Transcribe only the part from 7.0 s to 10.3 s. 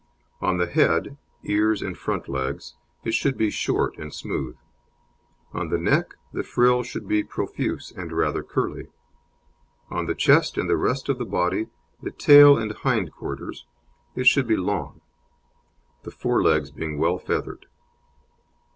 be profuse and rather curly; on the